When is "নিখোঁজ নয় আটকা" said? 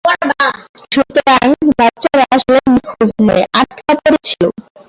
2.67-3.93